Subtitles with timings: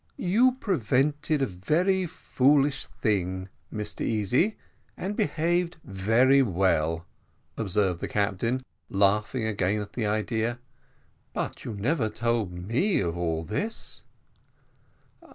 [0.17, 4.57] "You prevented a very foolish thing, Mr Easy,
[4.97, 7.05] and behaved very well,"
[7.55, 10.57] observed the captain, laughing again at the idea;
[11.33, 14.01] "but you never told me of all this."